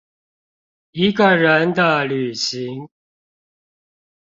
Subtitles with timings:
[0.93, 2.89] 一個人的旅行